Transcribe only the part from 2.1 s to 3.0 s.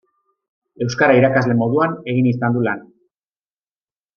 egin izan du lan.